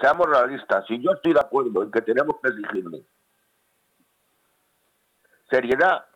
Seamos 0.00 0.26
realistas. 0.26 0.84
Si 0.86 1.00
yo 1.00 1.12
estoy 1.12 1.32
de 1.32 1.40
acuerdo 1.40 1.82
en 1.82 1.90
que 1.90 2.02
tenemos 2.02 2.36
que 2.42 2.50
exigirle 2.50 3.04
seriedad 5.50 6.06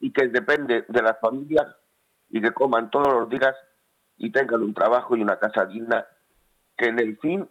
y 0.00 0.12
que 0.12 0.28
depende 0.28 0.84
de 0.88 1.02
las 1.02 1.18
familias 1.20 1.66
y 2.28 2.40
que 2.40 2.52
coman 2.52 2.90
todos 2.90 3.12
los 3.12 3.28
días 3.28 3.54
y 4.16 4.30
tengan 4.32 4.62
un 4.62 4.74
trabajo 4.74 5.16
y 5.16 5.22
una 5.22 5.38
casa 5.38 5.66
digna, 5.66 6.06
que 6.76 6.86
en 6.86 6.98
el 6.98 7.16
fin 7.18 7.48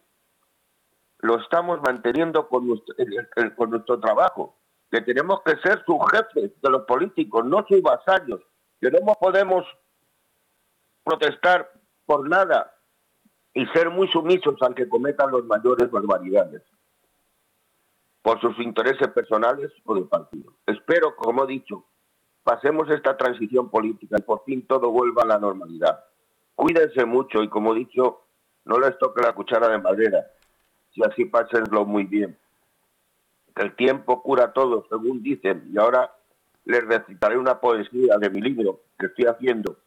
lo 1.19 1.39
estamos 1.39 1.79
manteniendo 1.81 2.47
con 2.47 2.67
nuestro, 2.67 3.99
trabajo, 3.99 4.55
que 4.89 5.01
tenemos 5.01 5.41
que 5.43 5.57
ser 5.57 5.83
sus 5.85 5.97
jefes 6.11 6.51
de 6.61 6.69
los 6.69 6.83
políticos, 6.83 7.45
no 7.45 7.65
sus 7.67 7.81
vasallos, 7.81 8.41
que 8.79 8.89
no 8.89 9.13
podemos 9.19 9.65
protestar 11.03 11.69
por 12.05 12.27
nada 12.27 12.73
y 13.53 13.65
ser 13.67 13.89
muy 13.89 14.07
sumisos 14.09 14.55
aunque 14.61 14.87
cometan 14.87 15.31
los 15.31 15.45
mayores 15.45 15.91
barbaridades 15.91 16.63
por 18.21 18.39
sus 18.39 18.57
intereses 18.59 19.07
personales 19.09 19.71
o 19.85 19.95
de 19.95 20.03
partido. 20.03 20.53
Espero, 20.65 21.15
como 21.15 21.43
he 21.43 21.47
dicho, 21.47 21.85
pasemos 22.43 22.89
esta 22.89 23.17
transición 23.17 23.69
política 23.69 24.17
y 24.17 24.21
por 24.21 24.43
fin 24.43 24.65
todo 24.65 24.91
vuelva 24.91 25.23
a 25.23 25.27
la 25.27 25.39
normalidad. 25.39 26.05
Cuídense 26.55 27.05
mucho 27.05 27.41
y, 27.43 27.49
como 27.49 27.73
he 27.73 27.79
dicho, 27.79 28.21
no 28.65 28.79
les 28.79 28.97
toque 28.97 29.21
la 29.21 29.33
cuchara 29.33 29.67
de 29.69 29.79
madera 29.79 30.25
y 30.93 31.03
así 31.05 31.25
pásenlo 31.25 31.85
muy 31.85 32.03
bien. 32.03 32.37
El 33.55 33.75
tiempo 33.75 34.21
cura 34.21 34.53
todo, 34.53 34.85
según 34.89 35.21
dicen, 35.21 35.69
y 35.73 35.77
ahora 35.77 36.13
les 36.65 36.85
recitaré 36.85 37.37
una 37.37 37.59
poesía 37.59 38.17
de 38.17 38.29
mi 38.29 38.41
libro 38.41 38.81
que 38.97 39.07
estoy 39.07 39.25
haciendo. 39.25 39.77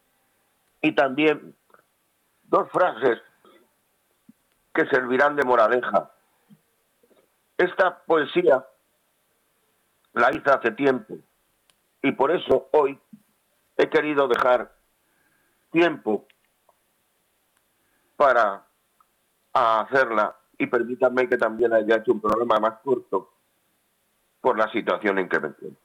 Y 0.80 0.92
también 0.92 1.54
dos 2.44 2.70
frases 2.70 3.18
que 4.74 4.86
servirán 4.86 5.36
de 5.36 5.44
moraleja. 5.44 6.10
Esta 7.56 8.02
poesía 8.04 8.66
la 10.14 10.32
hice 10.34 10.50
hace 10.50 10.72
tiempo 10.72 11.16
y 12.02 12.12
por 12.12 12.30
eso 12.30 12.68
hoy 12.72 12.98
he 13.76 13.88
querido 13.88 14.28
dejar 14.28 14.74
tiempo 15.70 16.26
para 18.16 18.66
hacerla 19.52 20.36
y 20.62 20.66
permítanme 20.68 21.28
que 21.28 21.36
también 21.36 21.72
haya 21.72 21.96
hecho 21.96 22.12
un 22.12 22.20
programa 22.20 22.60
más 22.60 22.78
corto 22.84 23.32
por 24.40 24.56
la 24.56 24.70
situación 24.70 25.18
en 25.18 25.28
que 25.28 25.40
me 25.40 25.48
encuentro. 25.48 25.80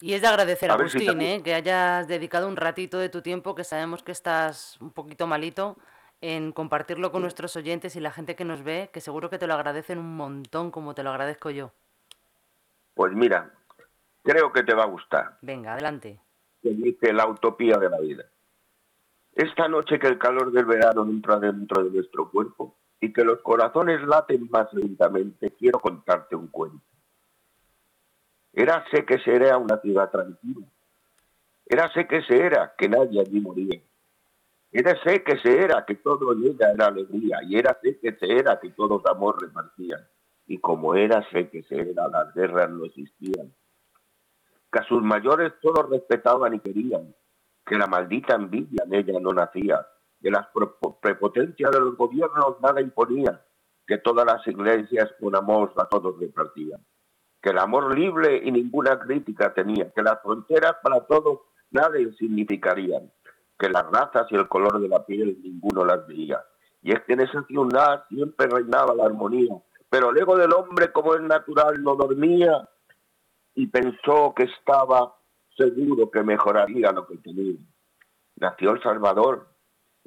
Y 0.00 0.12
es 0.12 0.20
de 0.20 0.28
agradecer, 0.28 0.70
a 0.70 0.74
Agustín, 0.74 1.20
¿eh? 1.22 1.42
que 1.42 1.54
hayas 1.54 2.06
dedicado 2.06 2.46
un 2.46 2.56
ratito 2.56 2.98
de 2.98 3.08
tu 3.08 3.22
tiempo, 3.22 3.54
que 3.54 3.64
sabemos 3.64 4.02
que 4.02 4.12
estás 4.12 4.78
un 4.80 4.90
poquito 4.90 5.26
malito, 5.26 5.76
en 6.20 6.52
compartirlo 6.52 7.10
con 7.10 7.22
nuestros 7.22 7.56
oyentes 7.56 7.96
y 7.96 8.00
la 8.00 8.12
gente 8.12 8.36
que 8.36 8.44
nos 8.44 8.62
ve, 8.62 8.90
que 8.92 9.00
seguro 9.00 9.30
que 9.30 9.38
te 9.38 9.46
lo 9.46 9.54
agradecen 9.54 9.98
un 9.98 10.16
montón 10.16 10.70
como 10.70 10.94
te 10.94 11.02
lo 11.02 11.10
agradezco 11.10 11.50
yo. 11.50 11.72
Pues 12.94 13.12
mira, 13.14 13.50
creo 14.22 14.52
que 14.52 14.62
te 14.64 14.74
va 14.74 14.84
a 14.84 14.88
gustar. 14.88 15.38
Venga, 15.40 15.72
adelante. 15.72 16.20
Que 16.62 16.70
dice 16.70 17.12
la 17.12 17.26
utopía 17.26 17.78
de 17.78 17.88
la 17.88 17.98
vida. 18.00 18.24
Esta 19.34 19.66
noche 19.66 19.98
que 19.98 20.08
el 20.08 20.18
calor 20.18 20.52
del 20.52 20.66
verano 20.66 21.04
entra 21.04 21.38
dentro 21.38 21.84
de 21.84 21.90
nuestro 21.90 22.30
cuerpo, 22.30 22.76
y 23.00 23.12
que 23.12 23.24
los 23.24 23.40
corazones 23.42 24.02
laten 24.06 24.48
más 24.50 24.72
lentamente, 24.72 25.52
quiero 25.52 25.78
contarte 25.78 26.34
un 26.34 26.48
cuento. 26.48 26.84
Érase 28.52 29.04
que 29.04 29.18
se 29.20 29.34
era 29.34 29.56
una 29.56 29.78
ciudad 29.80 30.10
tranquila. 30.10 30.66
Érase 31.64 32.08
que 32.08 32.22
se 32.22 32.44
era 32.44 32.74
que 32.76 32.88
nadie 32.88 33.20
allí 33.20 33.40
moría. 33.40 33.80
Érase 34.72 35.22
que 35.22 35.38
se 35.38 35.62
era 35.62 35.84
que 35.86 35.94
todo 35.96 36.32
en 36.32 36.44
ella 36.44 36.72
era 36.72 36.86
alegría. 36.86 37.38
Y 37.44 37.56
érase 37.56 37.98
que 38.00 38.16
se 38.16 38.26
era 38.26 38.58
que 38.58 38.70
todos 38.70 39.02
amor 39.06 39.40
repartían. 39.40 40.00
Y 40.46 40.58
como 40.58 40.94
érase 40.94 41.50
que 41.50 41.62
se 41.64 41.90
era, 41.90 42.08
las 42.08 42.34
guerras 42.34 42.70
no 42.70 42.84
existían. 42.86 43.54
Que 44.72 44.78
a 44.80 44.84
sus 44.84 45.02
mayores 45.02 45.52
todos 45.60 45.88
respetaban 45.88 46.54
y 46.54 46.60
querían. 46.60 47.14
Que 47.64 47.76
la 47.76 47.86
maldita 47.86 48.34
envidia 48.34 48.82
en 48.86 48.94
ella 48.94 49.20
no 49.20 49.32
nacía 49.32 49.86
de 50.20 50.30
las 50.30 50.46
prepotencias 51.00 51.70
de 51.70 51.80
los 51.80 51.96
gobiernos 51.96 52.60
nada 52.60 52.80
imponía, 52.80 53.44
que 53.86 53.98
todas 53.98 54.26
las 54.26 54.46
iglesias 54.46 55.10
con 55.20 55.34
amor 55.34 55.72
a 55.76 55.86
todos 55.86 56.18
repartían, 56.20 56.84
que 57.40 57.50
el 57.50 57.58
amor 57.58 57.98
libre 57.98 58.42
y 58.44 58.50
ninguna 58.50 58.98
crítica 58.98 59.54
tenía, 59.54 59.90
que 59.90 60.02
las 60.02 60.20
fronteras 60.22 60.76
para 60.82 61.00
todos 61.06 61.40
nada 61.70 61.96
significarían, 62.18 63.10
que 63.58 63.70
las 63.70 63.90
razas 63.90 64.26
y 64.30 64.36
el 64.36 64.48
color 64.48 64.80
de 64.80 64.88
la 64.88 65.04
piel 65.04 65.38
ninguno 65.42 65.84
las 65.84 66.06
veía. 66.06 66.44
Y 66.82 66.92
es 66.92 67.00
que 67.04 67.14
en 67.14 67.20
esa 67.20 67.42
ciudad 67.44 68.04
siempre 68.08 68.46
reinaba 68.46 68.94
la 68.94 69.06
armonía, 69.06 69.54
pero 69.88 70.10
el 70.10 70.18
ego 70.18 70.36
del 70.36 70.52
hombre, 70.52 70.92
como 70.92 71.14
es 71.14 71.22
natural, 71.22 71.82
no 71.82 71.94
dormía 71.94 72.68
y 73.54 73.66
pensó 73.66 74.34
que 74.36 74.44
estaba 74.44 75.16
seguro 75.56 76.10
que 76.10 76.22
mejoraría 76.22 76.92
lo 76.92 77.06
que 77.06 77.16
tenía. 77.18 77.58
Nació 78.36 78.72
El 78.72 78.82
Salvador, 78.82 79.47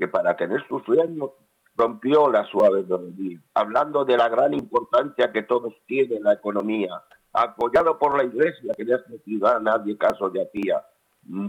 que 0.01 0.07
para 0.07 0.35
tener 0.35 0.67
su 0.67 0.79
sueño 0.79 1.31
rompió 1.75 2.31
la 2.31 2.43
suave 2.45 2.81
melodía, 2.81 3.39
hablando 3.53 4.03
de 4.03 4.17
la 4.17 4.29
gran 4.29 4.51
importancia 4.51 5.31
que 5.31 5.43
todos 5.43 5.75
tienen 5.85 6.23
la 6.23 6.33
economía, 6.33 7.03
apoyado 7.31 7.99
por 7.99 8.17
la 8.17 8.23
iglesia 8.23 8.73
que 8.75 8.81
en 8.81 8.93
esta 8.93 9.13
ciudad 9.23 9.61
nadie 9.61 9.95
caso 9.99 10.31
de 10.31 10.41
hacía, 10.41 10.83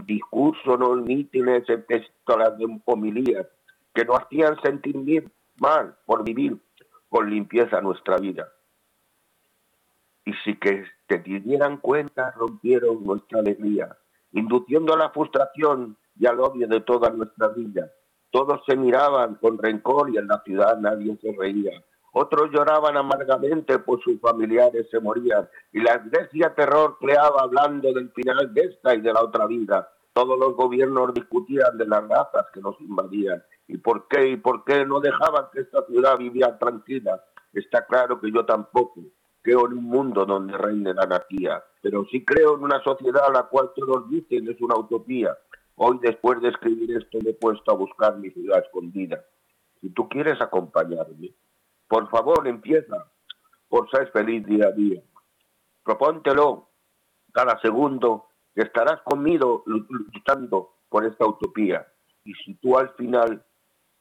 discurso, 0.05 0.77
no 0.77 0.95
mítines, 0.97 1.67
epístolas 1.67 2.55
de 2.59 2.79
homilías, 2.85 3.47
que 3.91 4.05
nos 4.05 4.19
hacían 4.19 4.61
sentir 4.61 5.31
mal 5.59 5.97
por 6.05 6.23
vivir 6.23 6.55
con 7.09 7.31
limpieza 7.31 7.81
nuestra 7.81 8.17
vida. 8.17 8.53
Y 10.25 10.33
si 10.45 10.59
que 10.59 10.85
te 11.07 11.17
dieran 11.17 11.77
cuenta, 11.77 12.29
rompieron 12.37 13.03
nuestra 13.03 13.39
alegría, 13.39 13.97
induciendo 14.31 14.93
a 14.93 14.97
la 14.97 15.09
frustración 15.09 15.97
y 16.19 16.27
al 16.27 16.39
odio 16.39 16.67
de 16.67 16.81
toda 16.81 17.09
nuestra 17.09 17.47
vida. 17.47 17.91
Todos 18.33 18.61
se 18.65 18.75
miraban 18.75 19.35
con 19.35 19.59
rencor 19.59 20.09
y 20.09 20.17
en 20.17 20.25
la 20.25 20.41
ciudad 20.41 20.79
nadie 20.79 21.15
se 21.21 21.31
reía. 21.37 21.83
Otros 22.13 22.49
lloraban 22.51 22.97
amargamente 22.97 23.77
por 23.77 24.01
sus 24.01 24.19
familiares 24.19 24.87
se 24.89 24.99
morían 24.99 25.47
y 25.71 25.81
la 25.81 26.01
iglesia 26.03 26.51
terror 26.55 26.97
creaba 26.99 27.43
hablando 27.43 27.93
del 27.93 28.09
final 28.09 28.51
de 28.51 28.61
esta 28.61 28.95
y 28.95 29.01
de 29.01 29.13
la 29.13 29.21
otra 29.21 29.45
vida. 29.45 29.87
Todos 30.13 30.39
los 30.39 30.55
gobiernos 30.55 31.13
discutían 31.13 31.77
de 31.77 31.85
las 31.85 32.09
razas 32.09 32.47
que 32.51 32.59
nos 32.59 32.75
invadían 32.81 33.43
y 33.67 33.77
por 33.77 34.07
qué 34.07 34.29
y 34.29 34.37
por 34.37 34.63
qué 34.63 34.83
no 34.83 34.99
dejaban 34.99 35.45
que 35.53 35.61
esta 35.61 35.85
ciudad 35.85 36.17
viviera 36.17 36.57
tranquila. 36.57 37.23
Está 37.53 37.85
claro 37.85 38.19
que 38.19 38.31
yo 38.31 38.43
tampoco 38.45 38.99
creo 39.43 39.67
en 39.67 39.73
un 39.73 39.83
mundo 39.83 40.25
donde 40.25 40.57
reine 40.57 40.91
la 40.95 41.03
anarquía, 41.03 41.63
pero 41.83 42.03
sí 42.09 42.25
creo 42.25 42.55
en 42.55 42.63
una 42.63 42.81
sociedad 42.81 43.25
a 43.27 43.31
la 43.31 43.43
cual 43.43 43.69
todos 43.75 44.09
dicen 44.09 44.49
es 44.49 44.59
una 44.59 44.75
utopía. 44.75 45.37
Hoy, 45.75 45.99
después 46.01 46.41
de 46.41 46.49
escribir 46.49 46.97
esto, 46.97 47.19
me 47.23 47.31
he 47.31 47.33
puesto 47.33 47.71
a 47.71 47.75
buscar 47.75 48.17
mi 48.17 48.29
ciudad 48.29 48.63
escondida. 48.63 49.23
Si 49.81 49.89
tú 49.89 50.07
quieres 50.07 50.39
acompañarme, 50.41 51.31
por 51.87 52.09
favor, 52.09 52.47
empieza 52.47 53.05
por 53.67 53.89
ser 53.89 54.11
feliz 54.11 54.45
día 54.45 54.67
a 54.67 54.71
día. 54.71 55.01
Propóntelo 55.83 56.69
cada 57.31 57.59
segundo 57.61 58.27
que 58.53 58.61
estarás 58.61 59.01
conmigo 59.01 59.63
luchando 59.65 60.75
por 60.89 61.05
esta 61.05 61.25
utopía. 61.25 61.87
Y 62.23 62.33
si 62.35 62.53
tú 62.55 62.77
al 62.77 62.89
final 62.91 63.43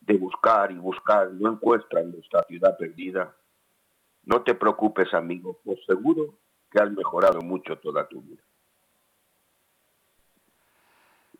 de 0.00 0.18
buscar 0.18 0.70
y 0.70 0.76
buscar 0.76 1.32
no 1.32 1.52
encuentras 1.52 2.04
nuestra 2.06 2.42
ciudad 2.44 2.76
perdida, 2.76 3.34
no 4.24 4.42
te 4.42 4.54
preocupes, 4.54 5.12
amigo, 5.14 5.58
por 5.64 5.82
seguro 5.84 6.34
que 6.70 6.80
has 6.80 6.90
mejorado 6.90 7.40
mucho 7.40 7.78
toda 7.78 8.06
tu 8.08 8.20
vida. 8.20 8.42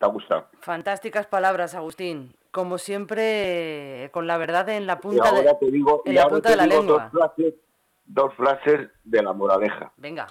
¿Te 0.02 0.06
ha 0.06 0.10
gustado? 0.10 0.48
Fantásticas 0.58 1.28
palabras, 1.28 1.76
Agustín 1.76 2.34
como 2.50 2.76
siempre, 2.76 4.10
con 4.12 4.26
la 4.26 4.36
verdad 4.36 4.68
en 4.68 4.86
la 4.86 5.00
punta, 5.00 5.32
de, 5.32 5.44
la 6.12 6.28
punta 6.28 6.50
de 6.50 6.56
la 6.56 6.66
lengua. 6.66 7.10
Dos 8.04 8.34
frases, 8.34 8.90
de 9.04 9.22
la 9.22 9.32
moraleja. 9.32 9.92
Venga. 9.96 10.26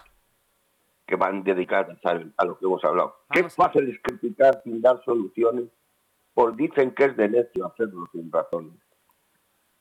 Que 1.08 1.16
van 1.16 1.44
dedicadas 1.44 1.98
a, 2.04 2.46
lo 2.46 2.60
que 2.60 2.66
hemos 2.66 2.84
hablado. 2.84 3.16
Qué 3.32 3.50
fácil 3.50 3.90
es 3.90 4.00
criticar 4.04 4.62
sin 4.64 4.82
dar 4.82 5.02
soluciones, 5.04 5.70
pues 6.34 6.56
dicen 6.58 6.94
que 6.94 7.06
es 7.06 7.18
de 7.18 7.30
necio 7.30 7.66
hacerlo 7.66 8.08
sin 8.12 8.32
razones. 8.32 8.78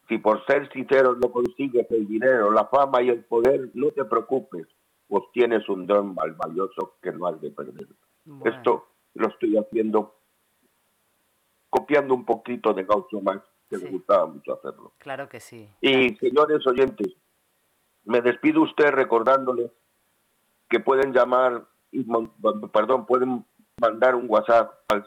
Si 0.09 0.18
por 0.18 0.46
ser 0.46 0.72
sincero 0.72 1.16
no 1.20 1.31
consigues 1.31 1.90
el 1.90 2.07
dinero, 2.07 2.53
la 2.53 2.64
fama 2.66 3.03
y 3.03 3.11
el 3.11 3.24
poder, 3.24 3.70
no 3.74 3.90
te 3.90 4.05
preocupes, 4.05 4.66
pues 5.09 5.24
tienes 5.35 5.68
un 5.68 5.87
don 5.87 6.14
mal 6.14 6.33
valioso 6.33 6.94
que 7.03 7.12
no 7.12 7.26
has 7.26 7.40
de 7.40 7.50
perder. 7.50 7.88
Esto 8.44 8.87
lo 9.14 9.29
estoy 9.29 9.57
haciendo 9.57 10.16
copiando 11.68 12.14
un 12.14 12.25
poquito 12.25 12.73
de 12.75 12.85
Gaucho 12.85 13.20
Max, 13.20 13.42
que 13.68 13.79
me 13.79 13.90
gustaba 13.90 14.27
mucho 14.27 14.55
hacerlo. 14.55 14.92
Claro 14.99 15.29
que 15.29 15.40
sí. 15.40 15.68
Y 15.81 16.14
señores 16.16 16.66
oyentes, 16.66 17.14
me 18.05 18.20
despido 18.20 18.62
usted 18.62 18.90
recordándoles 18.90 19.70
que 20.68 20.81
pueden 20.81 21.12
llamar, 21.12 21.68
perdón, 22.73 23.07
pueden 23.07 23.44
mandar 23.81 24.16
un 24.16 24.27
WhatsApp 24.29 24.75
al 24.88 25.07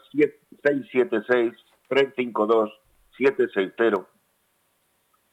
676-352-760, 1.90 4.06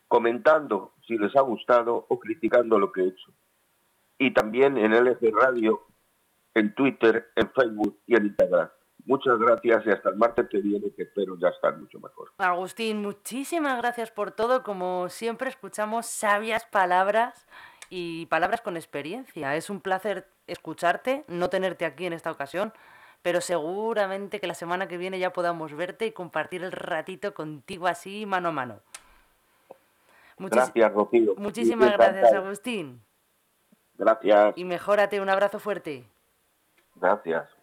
comentando 0.08 0.94
si 1.08 1.18
les 1.18 1.36
ha 1.36 1.42
gustado 1.42 2.06
o 2.08 2.20
criticando 2.20 2.78
lo 2.78 2.92
que 2.92 3.02
he 3.02 3.08
hecho. 3.08 3.32
Y 4.18 4.32
también 4.32 4.78
en 4.78 4.94
LG 4.94 5.34
Radio, 5.34 5.82
en 6.54 6.74
Twitter, 6.76 7.32
en 7.36 7.52
Facebook 7.52 8.00
y 8.08 8.16
en 8.16 8.28
Instagram. 8.28 8.70
Muchas 9.06 9.40
gracias 9.40 9.86
y 9.86 9.90
hasta 9.90 10.10
el 10.10 10.16
martes 10.16 10.48
que 10.50 10.60
viene, 10.60 10.92
que 10.96 11.04
espero 11.04 11.38
ya 11.40 11.50
estar 11.50 11.78
mucho 11.78 12.00
mejor. 12.00 12.32
Agustín, 12.38 13.02
muchísimas 13.02 13.78
gracias 13.78 14.12
por 14.12 14.32
todo. 14.32 14.64
Como 14.64 15.10
siempre, 15.10 15.50
escuchamos 15.50 16.06
sabias 16.06 16.66
palabras 16.66 17.48
y 17.90 18.28
palabras 18.28 18.62
con 18.62 18.78
experiencia. 18.78 19.56
Es 19.56 19.70
un 19.70 19.82
placer 19.82 20.28
escucharte, 20.48 21.26
no 21.28 21.50
tenerte 21.50 21.86
aquí 21.86 22.06
en 22.06 22.14
esta 22.14 22.32
ocasión, 22.32 22.74
pero 23.22 23.42
seguramente 23.42 24.40
que 24.40 24.48
la 24.48 24.54
semana 24.54 24.88
que 24.88 24.98
viene 24.98 25.20
ya 25.20 25.34
podamos 25.34 25.76
verte 25.76 26.06
y 26.06 26.12
compartir 26.12 26.64
el 26.64 26.72
ratito 26.72 27.34
contigo 27.34 27.88
así, 27.88 28.26
mano 28.26 28.50
a 28.50 28.52
mano. 28.52 28.80
gracias, 30.38 30.94
Rocío. 30.94 31.36
Muchísimas 31.38 31.94
gracias, 31.94 32.34
Agustín. 32.34 33.02
Gracias. 33.96 34.54
Y 34.58 34.64
mejórate, 34.64 35.22
un 35.22 35.30
abrazo 35.30 35.60
fuerte. 35.60 36.06
Gracias. 37.02 37.61